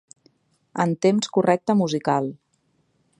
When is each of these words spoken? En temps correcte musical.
En 0.85 0.95
temps 1.07 1.29
correcte 1.37 1.77
musical. 1.85 2.35